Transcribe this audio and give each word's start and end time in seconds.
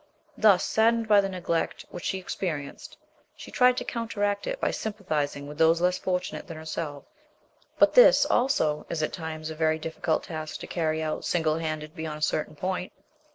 Thus, 0.35 0.63
saddened 0.63 1.07
by 1.07 1.21
the 1.21 1.29
neglect 1.29 1.85
which 1.91 2.05
she 2.05 2.17
experienced, 2.17 2.97
she 3.35 3.51
tried 3.51 3.77
to 3.77 3.83
counteract 3.83 4.47
it 4.47 4.59
by 4.59 4.71
sympathising 4.71 5.45
with 5.45 5.59
those 5.59 5.79
less 5.79 5.99
fortunate 5.99 6.47
than 6.47 6.57
herself; 6.57 7.03
but 7.77 7.93
this, 7.93 8.25
also, 8.25 8.87
is 8.89 9.03
at 9.03 9.13
times 9.13 9.51
a 9.51 9.55
very 9.55 9.77
difficult 9.77 10.23
task 10.23 10.59
to 10.61 10.65
carry 10.65 11.03
out 11.03 11.23
single 11.23 11.59
handed 11.59 11.95
beyond 11.95 12.17
a 12.17 12.21
certain 12.23 12.55
point. 12.55 12.91